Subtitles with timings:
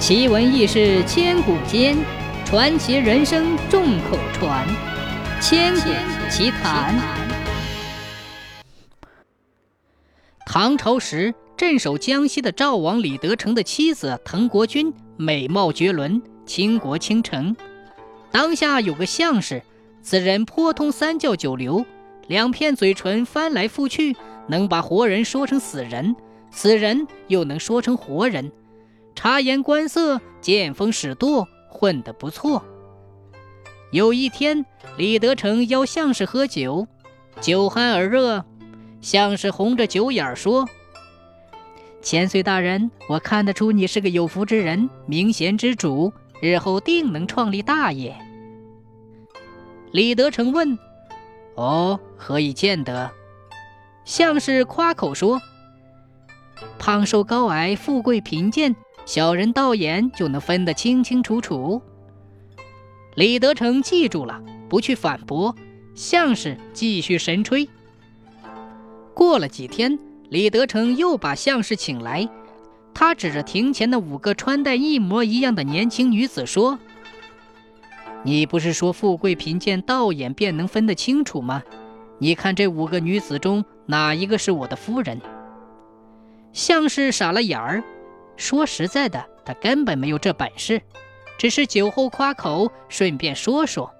[0.00, 1.94] 奇闻异事千古间，
[2.46, 4.66] 传奇人生众口传。
[5.42, 5.90] 千古
[6.30, 6.98] 奇谈。
[10.46, 17.54] 唐朝时，镇守江西的赵王李德成的妻子滕国君美貌绝伦，倾国倾城。
[18.30, 19.62] 当下有个相士，
[20.00, 21.84] 此人颇通三教九流，
[22.26, 24.16] 两片嘴唇翻来覆去，
[24.48, 26.16] 能把活人说成死人，
[26.50, 28.50] 死人又能说成活人。
[29.22, 32.64] 察言观色，见风使舵，混得不错。
[33.90, 34.64] 有一天，
[34.96, 36.88] 李德成邀相士喝酒，
[37.38, 38.42] 酒酣耳热，
[39.02, 40.66] 相士红着酒眼说
[42.00, 48.16] ：“千岁大人，我看得出你是个有福之人，明贤之主，日后定能创立大业。”
[49.92, 50.78] 李德成问
[51.56, 53.10] ：“哦，何以见得？”
[54.06, 55.42] 相士夸口说
[56.80, 58.74] ：“胖瘦高矮，富贵贫贱。”
[59.10, 61.82] 小人道眼就能分得清清楚楚。
[63.16, 65.52] 李德成记住了，不去反驳，
[65.96, 67.68] 像是继续神吹。
[69.12, 72.28] 过了几天，李德成又把相士请来，
[72.94, 76.78] 他指着庭前的五个穿戴一模一样的年轻女子说
[78.22, 81.64] ：“你不是说富贵贫贱道眼便能分得清楚吗？
[82.20, 85.20] 你看这五个女子中哪一个是我的夫人？”
[86.54, 87.82] 相士傻了眼儿。
[88.40, 90.80] 说实在的，他根本没有这本事，
[91.38, 93.94] 只是酒后夸口，顺便说说。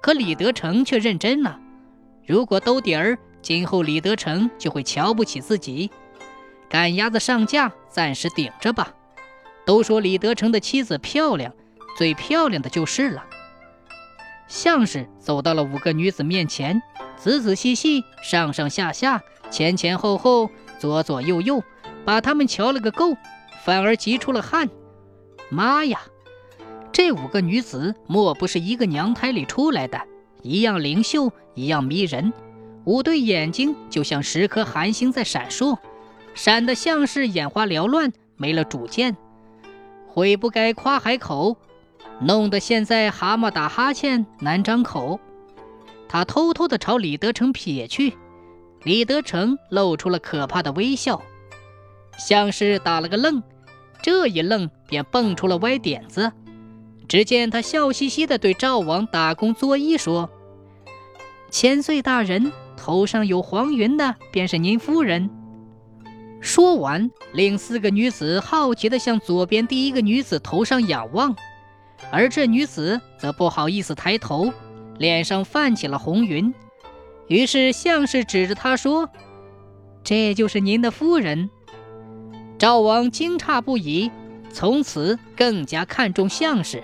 [0.00, 1.58] 可李德成却认真了，
[2.24, 5.90] 如果兜底儿，今后李德成就会瞧不起自己。
[6.68, 8.94] 赶鸭子上架，暂时顶着吧。
[9.66, 11.52] 都说李德成的妻子漂亮，
[11.98, 13.24] 最漂亮的就是了。
[14.46, 16.80] 相士走到了五个女子面前，
[17.16, 21.60] 仔仔细细、上上下下、前前后后、左左右右，
[22.04, 23.16] 把她们瞧了个够。
[23.64, 24.68] 反而急出了汗。
[25.48, 26.00] 妈呀，
[26.92, 30.00] 这五个女子莫不是一个娘胎里出来的？
[30.42, 32.30] 一样灵秀，一样迷人，
[32.84, 35.78] 五对眼睛就像十颗寒星在闪烁，
[36.34, 39.16] 闪得像是眼花缭乱，没了主见。
[40.06, 41.56] 悔不该夸海口，
[42.20, 45.18] 弄得现在蛤蟆打哈欠难张口。
[46.06, 48.12] 他偷偷地朝李德成瞥去，
[48.82, 51.22] 李德成露出了可怕的微笑，
[52.18, 53.42] 像是打了个愣。
[54.04, 56.30] 这一愣，便蹦出了歪点子。
[57.08, 60.28] 只见他笑嘻嘻地对赵王打工作揖说
[61.50, 65.30] ：“千岁大人，头上有黄云的，便是您夫人。”
[66.42, 71.34] 说完，令四个女子好奇地向左边第一个女子头上仰望，
[72.10, 74.52] 而这女子则不好意思抬头，
[74.98, 76.52] 脸上泛起了红云。
[77.28, 79.08] 于是相士指着她说
[80.04, 81.48] ：“这就是您的夫人。”
[82.64, 84.10] 赵王惊诧不已，
[84.50, 86.82] 从此更加看重相士。